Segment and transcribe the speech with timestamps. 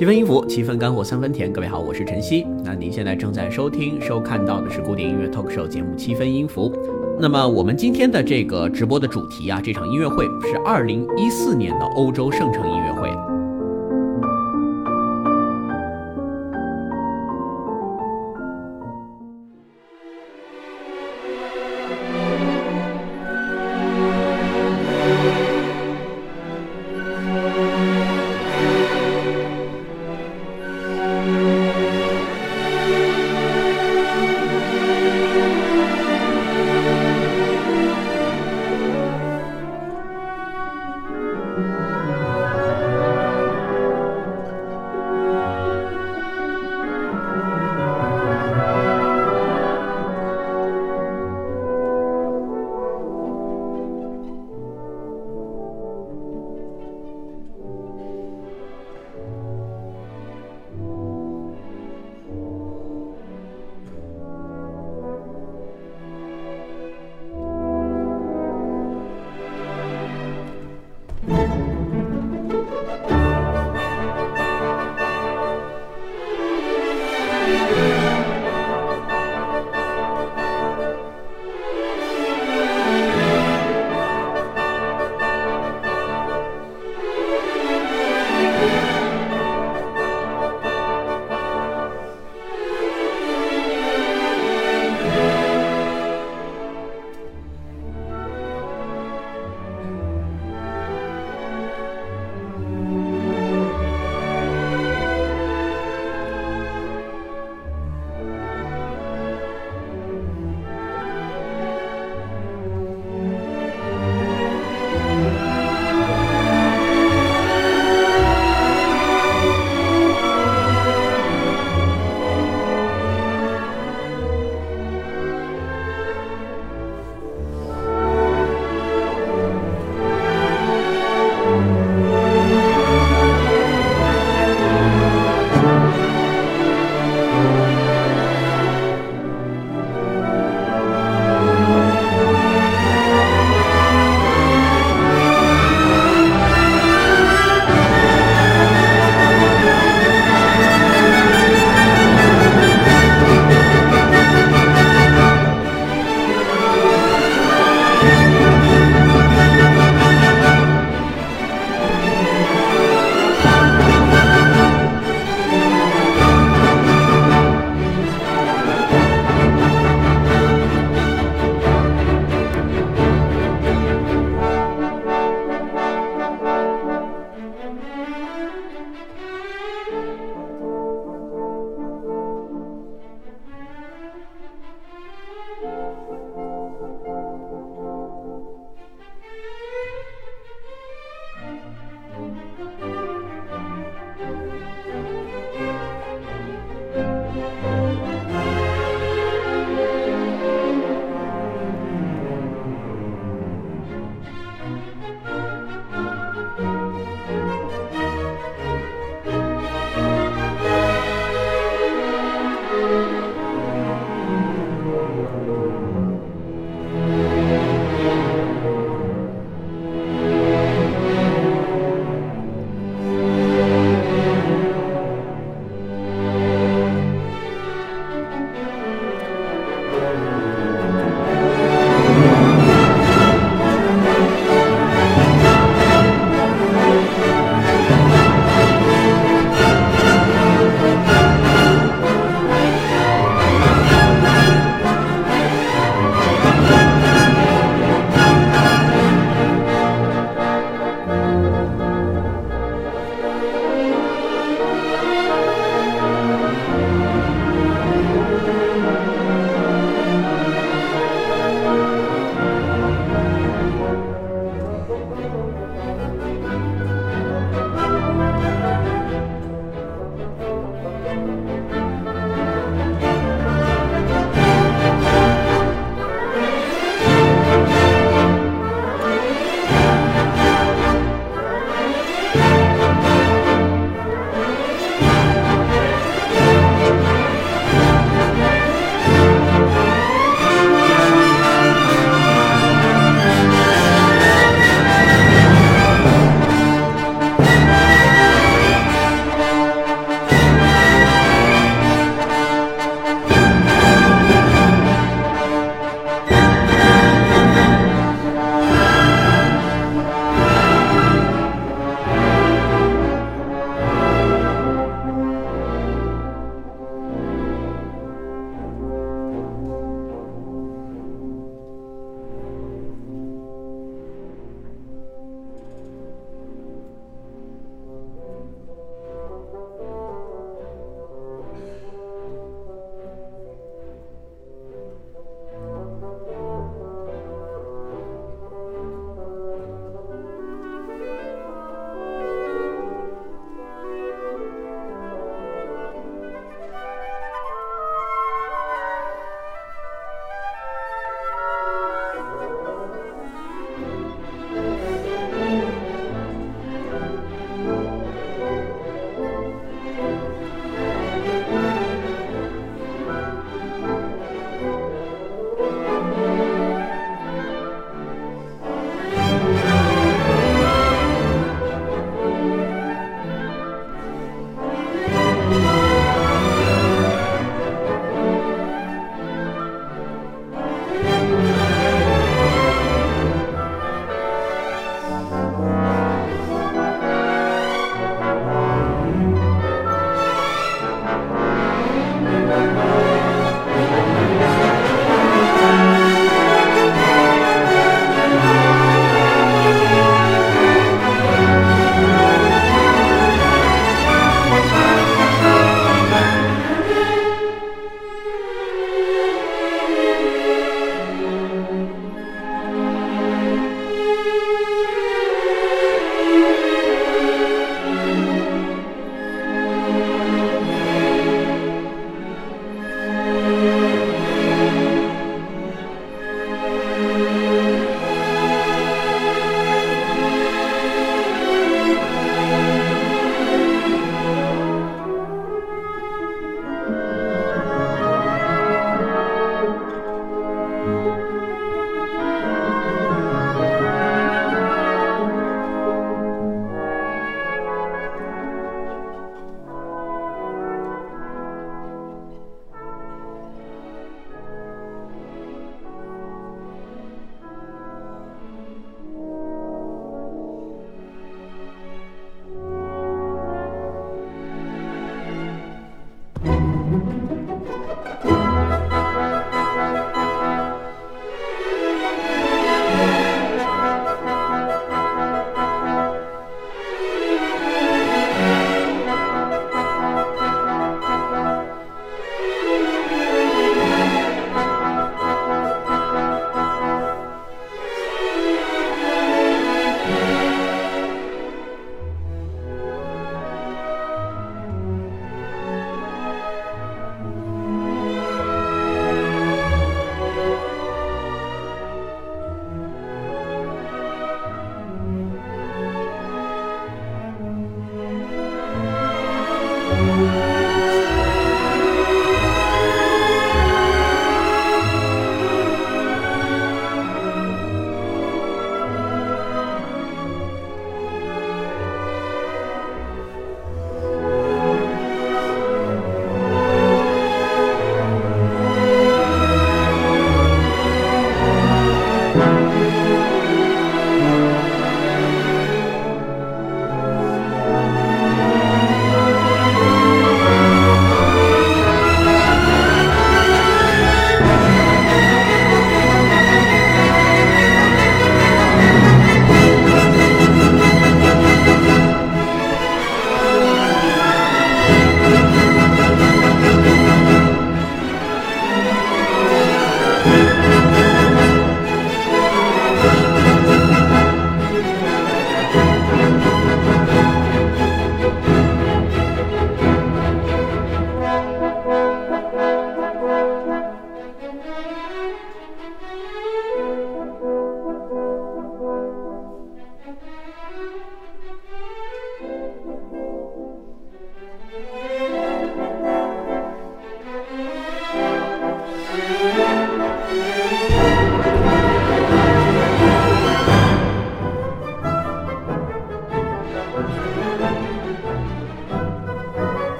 [0.00, 1.52] 七分音符，七分干货，三分甜。
[1.52, 2.46] 各位好，我是晨曦。
[2.64, 6.70] 那您现在正在收听、收看到的是古典音乐 talk show 节目《七分音符》。
[7.20, 13.29] 那么我们今天的这个直播的主题啊，这场音乐会是二零一四年的欧洲圣城音乐会。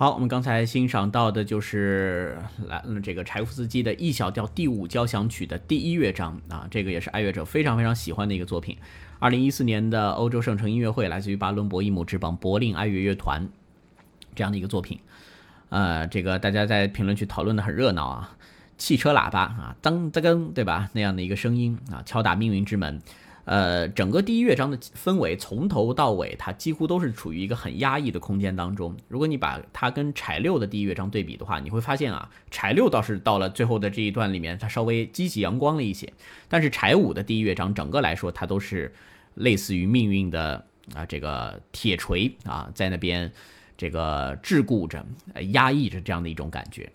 [0.00, 8.78] 好，我们刚才欣赏到的就是来这个柴夫斯基的 E 小调第五交响曲的第一乐章啊，这个也是爱乐者非常非常喜欢的一个作品。
[9.18, 13.46] 二零一四年的欧洲圣城音乐会，来自于巴伦博伊姆之邦柏林爱乐乐团
[14.34, 14.98] 这样的一个作品。
[15.68, 18.38] 呃，这个大家在评论区讨论的很热闹啊，
[18.78, 20.88] 汽车喇叭啊，当当当对吧？
[20.94, 23.02] 那样的一个声音啊，敲打命运之门。
[23.44, 28.96] 呃，整个第一乐章的氛围从头到尾，它几乎都是处于一个很压抑的空间当中。
[29.08, 36.12] 如果你把它跟柴六的第一乐章对比的话，你会发现啊，柴六倒是到了最后的这一段里面，它稍微积极阳光了一些。
[36.48, 38.94] 但是柴五的第一乐章，整个来说，它都是
[39.34, 43.32] 类似于命运的啊这个铁锤啊，在那边
[43.76, 45.04] 这个桎梏着、
[45.52, 46.88] 压抑着这样的一种感觉。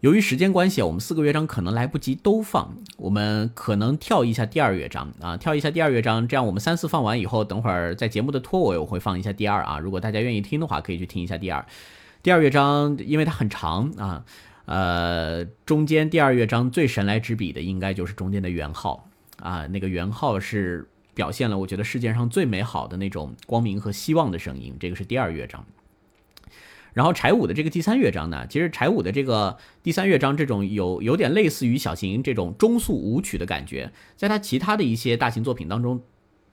[0.00, 9.78] 由于时间关系，我们四个乐章可能来不及都放，我们可能跳一下第二乐章啊，跳一下第二乐章，这样我们三四放完以后，等会儿在节目的拖尾我会放一下第二啊。
[9.78, 11.64] 如果大家愿意听的话，可以去听一下第二。
[12.22, 14.22] 第二乐章因为它很长啊，
[14.66, 19.08] 呃，中间第二乐章最神来之笔的应该就是中间的圆号
[19.40, 25.64] 啊，那个圆号是表现了我觉得世界上最美好的那种光明和希望的声音，这个是第二乐章。
[26.96, 36.00] 然后柴五的这个第三乐章呢，其实柴五的这个第三乐章这种有有点类似于小型这种中速舞曲的感觉，在他其他的一些大型作品当中，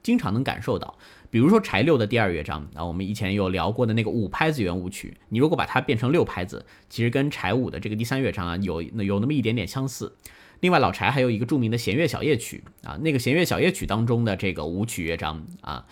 [0.02, 0.98] 经常能感受到。
[1.30, 10.14] 比如说柴六的第二乐章啊，我们以前有聊过的那个五拍子圆舞曲，你如果把它变成六拍子，其实跟柴五的这个第三乐章啊有有那么一点点相似。
[10.60, 15.86] 另外老柴还有一个著名的弦乐小夜曲啊，那个弦乐小夜曲当中的这个舞曲乐章啊。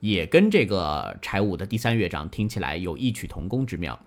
[0.00, 3.98] 也跟这个柴五的第三乐章听起来有异曲同工之妙，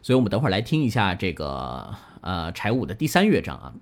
[0.00, 3.74] 所以我们等会儿来听一下这个呃柴五的第三乐章啊。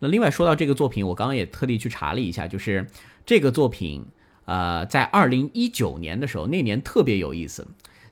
[0.00, 2.86] 那另外说到这个作品，我刚刚也特地去查了一下，就是
[3.24, 4.04] 这个作品
[4.44, 7.66] 呃在二零一九年的时候，那年特别有意思。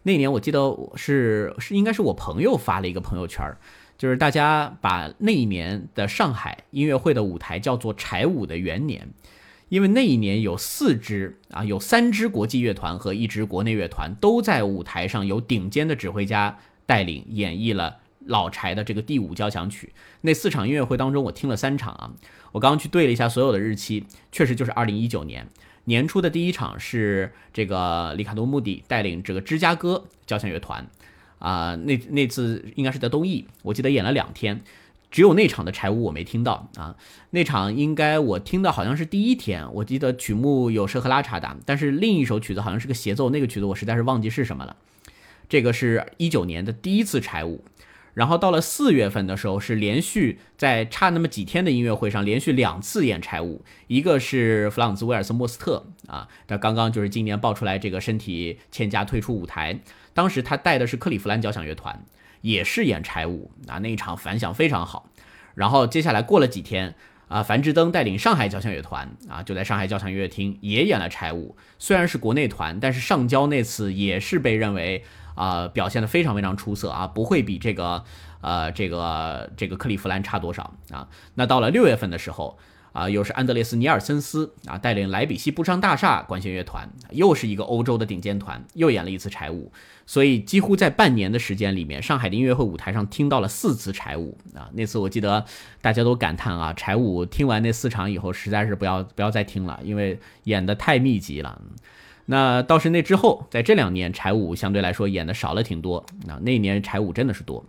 [0.04, 3.54] 那年我记得是是应该是我朋友发了一个朋友圈，
[3.98, 9.10] 就是大家把那一年的上海音乐会的舞台叫做柴五的元年。
[9.72, 19.94] 因为那一年有四支啊，有三支国际乐团和一支国内乐团都在舞台上由顶尖的指挥家带领演绎了老柴的这个第五交响曲。
[20.20, 22.12] 那四场音乐会当中，我听了三场啊，
[22.52, 25.48] 我刚刚去对了一下所有的日期，确实就是二零一九年
[25.84, 30.86] 年初的第一场是这个里卡多·穆迪带领这个芝加哥交响乐团
[31.38, 34.60] 啊，那那次应该是在东艺，我记得演了两天。
[35.12, 36.96] 只有那场的柴舞我没听到啊，
[37.30, 44.74] 那场应该我听到好像是第一天，我记得曲目有舍赫拉查达，但是另一首曲子好像是个协奏，那个曲子我实在是忘记是什么了。
[45.50, 47.62] 这个是一九年的第一次柴舞，
[48.14, 59.78] 然后到了四月份的时候是连续在差那么几天的音乐会上连续两次演柴舞，一个是弗朗兹威尔斯莫斯特啊，他刚刚就是今年爆出来这个身体欠佳退出舞台，
[60.14, 62.02] 当时他带的是克利夫兰交响乐团。
[62.42, 65.08] 也是演柴舞啊，那一场反响非常好。
[65.54, 66.94] 然后接下来过了几天
[67.28, 71.56] 啊，樊志登带领上海交响乐团啊，就在上海交响乐厅也演了柴舞。
[71.78, 75.02] 虽然是国内团，但是上交那次也是被认为
[75.34, 78.04] 啊表现的非常非常出色啊，不会比这个
[78.42, 81.08] 呃这个这个克利夫兰差多少啊。
[81.34, 82.58] 那到了六月份的时候。
[82.92, 89.72] 啊，又是安德烈斯·尼尔森斯啊，带领莱比锡布商大厦管弦乐团，又是一个欧洲的顶尖团，又演了一次柴舞。
[90.04, 94.68] 所以几乎在半年的时间里面，上海的音乐会舞台上听到了四次柴舞啊。
[94.74, 95.44] 那次我记得
[95.80, 101.62] 大家都感叹啊，柴舞听完那四场以后，实在是不要不要再听了，因为演的太密集了。
[102.26, 107.64] 那倒是那之后，在这两年柴舞相对来说演的少了挺多啊，那年柴舞真的是多。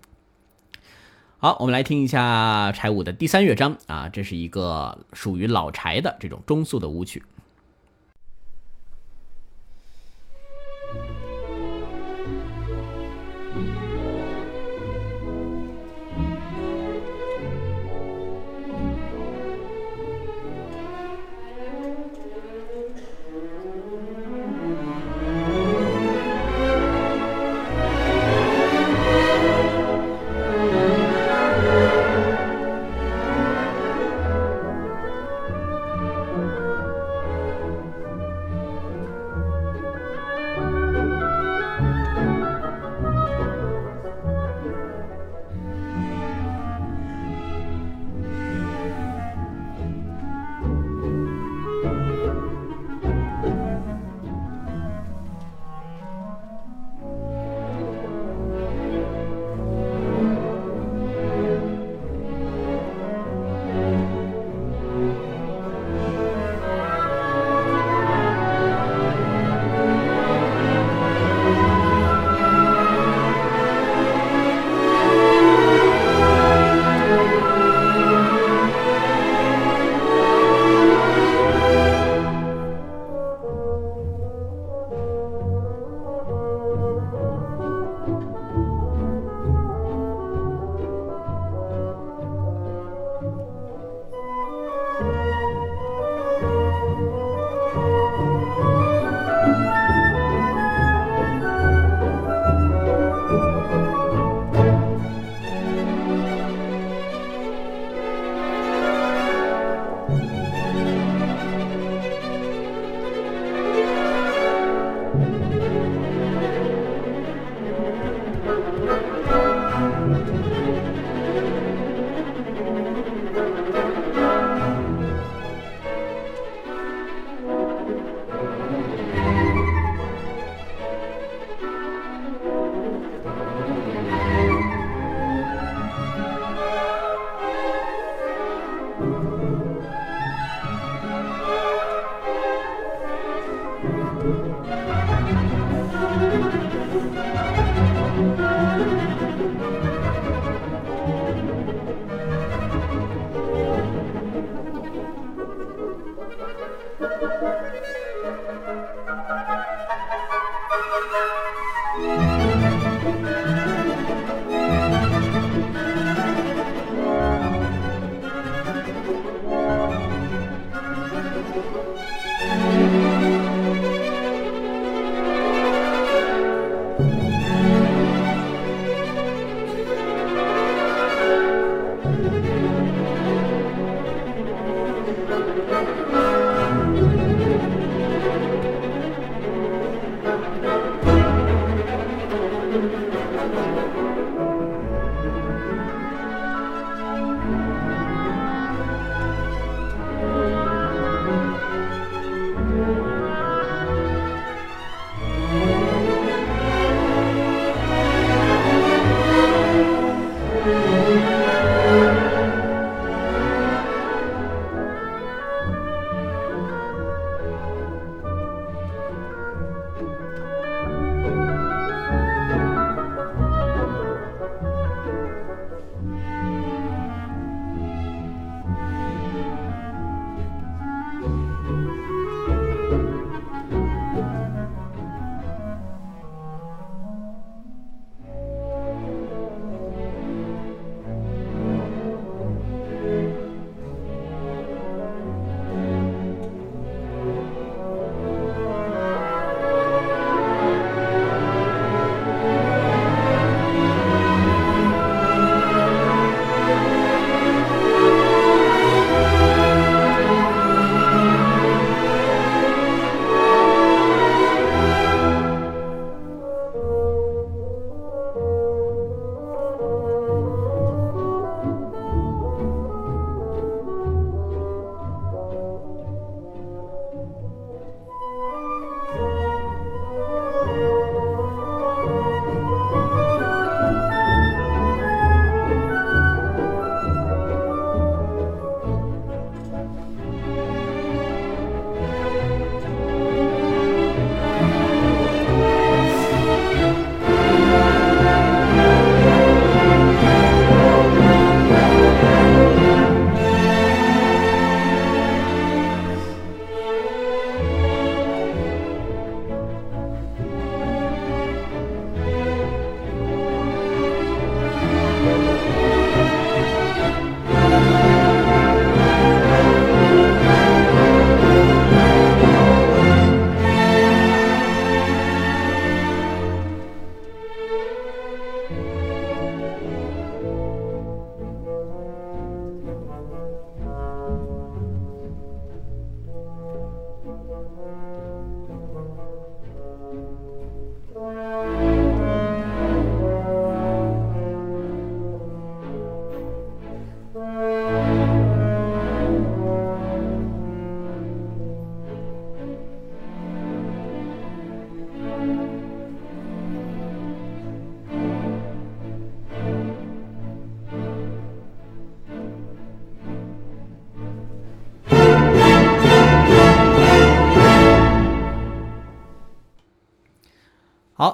[1.43, 7.21] 好，我们来听一下柴舞的第三乐章啊，这是一个属于老柴的这种中速的舞曲。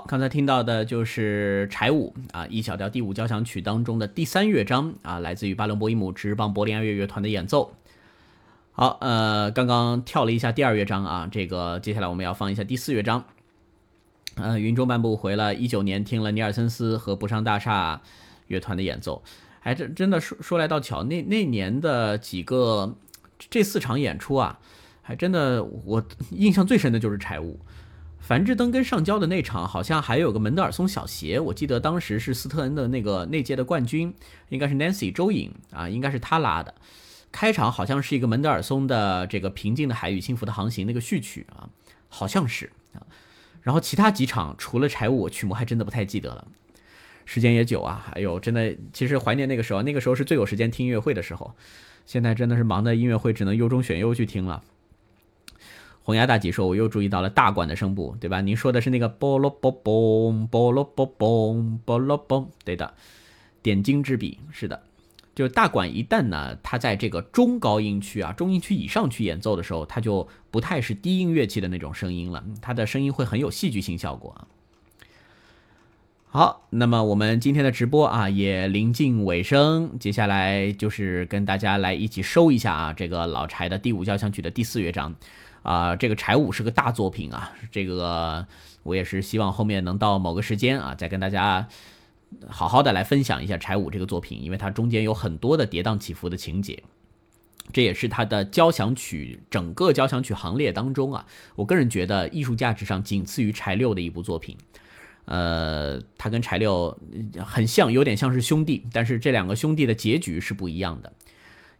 [0.09, 7.75] 刚才听到的就是柴五啊，E 小调第五交响曲当中的第三乐章啊，来自于巴伦博伊姆直邦柏林爱乐乐团的演奏。
[8.71, 13.23] 好，呃，刚刚跳了一下第二乐章啊，这个接下来我们要放一下第四乐章。
[14.33, 18.01] 呃，云中漫步回了一九年，听了尼尔森斯和不上大厦
[18.47, 19.21] 乐团的演奏，
[19.59, 22.95] 还真真的说说来倒巧，那那年的几个
[23.51, 24.57] 这四场演出啊，
[25.03, 27.59] 还真的我印象最深的就是柴五。
[28.19, 34.13] 樊志登跟上交的那场，好像还有个门德尔松小协，我记得当时是斯特恩的那个那届的冠军，
[34.49, 36.75] 应该是 Nancy 周颖啊，应该是他拉的。
[37.31, 41.69] 开场好像是一个门德尔松的这个平静的海与幸福的航行那个序曲啊，
[42.07, 43.01] 好像是啊。
[43.61, 46.47] 然后其他几场除了柴舞，曲目还真的不太记得了。
[47.25, 51.55] 时间也久啊，还有真的，其实怀念那个时候，那个时候是最有时间听音乐会的时候。
[52.05, 54.63] 现在真的是忙的音乐会，只能优中选优去听了。
[56.09, 58.41] 红牙大吉说：“我又注意到了大管的声部，对吧？
[58.41, 62.95] 您说的是那个波罗波嘣波罗波嘣波罗嘣，对的，
[63.61, 64.81] 点睛之笔是的。
[65.35, 74.47] 就是大管一旦呢，它在这个中高音区啊，中音区以上去演奏的时候，它就不太是低音乐器的那种声音了，它的声音会很有戏剧性效果啊。
[76.31, 85.13] 好，那么我们今天的直播啊也临近尾声，接下来就是跟大家来一起收一下啊这个老柴的第五交响曲的第四乐章。”
[85.63, 88.45] 啊，这个柴五是个大作品啊，这个
[88.83, 91.67] 我也是希望后面能到某个时间啊，再跟大家
[92.47, 96.83] 好好的来分享一下柴五这个作品，因为它中间有很多的跌宕起伏的情节，
[97.73, 104.57] 这也是他的交响曲整个交响曲行列当中啊，我个人觉得艺术价值上仅次于柴六的一部作品。
[105.25, 106.97] 呃，他跟柴六
[107.45, 111.13] 很像，有点像是兄弟，但是这两个兄弟的结局是不一样的。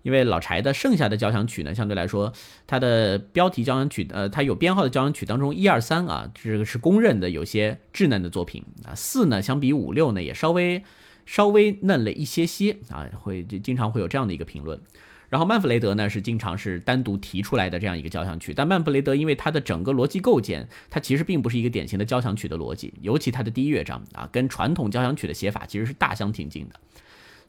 [0.02, 2.32] 因为老柴的剩下的交响曲呢，相对来说，
[2.66, 8.96] 它的标题交响曲，呃，它有编号的交响曲当中，一二三啊，这个是公认的有些稚嫩的作品啊。
[8.96, 10.84] 四呢，相比五六呢，也稍微
[11.26, 14.80] 稍微嫩了一些些啊，会就经常会有这样的一个评论。
[15.28, 26.80] 然后曼弗雷德呢，是经常是单独提出来的这样一个交响曲，但曼弗雷德因为它的整个逻辑构建，它其实并不是一个典型的交响曲的逻辑，尤其它的第一乐章啊，跟传统交响曲的写法其实是大相庭径的。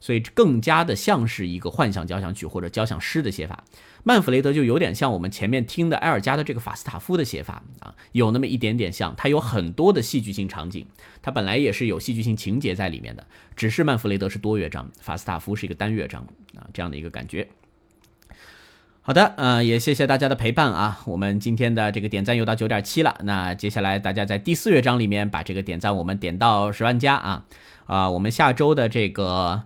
[0.01, 3.63] 所以更加的像是一个幻想交响曲或者交响诗的写法，
[4.03, 9.13] 曼弗雷德就有点像我们前面听的埃尔加的这个法斯塔夫的写法啊，有那么一点点像。
[9.15, 10.87] 它有很多的戏剧性场景，
[11.21, 16.23] 它本来也是有戏剧性情节在里面的，只是曼弗雷德是多乐章，法斯塔夫是一个单乐章
[16.57, 17.47] 啊，这样的一个感觉。
[19.03, 27.45] 好的，呃，也谢谢大家的陪伴啊，我们今天的这个点赞又到九点七了，那接下来大家在第四乐章里面把这个点赞我们点到十万加啊
[27.85, 29.61] 啊，我们下周的这个。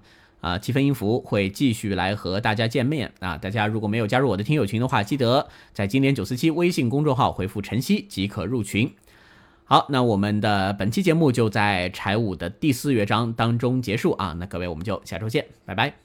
[0.46, 3.36] 啊，七分音符会继续来和大家见面啊！
[3.36, 8.94] 大家如果没有加入我的听友群的话，记得在今年九四七微信公众号回复晨曦即可入群。
[9.64, 14.36] 好，那我们的本期节目就在柴五的第四乐章当中结束啊！
[14.40, 16.05] 那各位，我们就下周见，拜拜。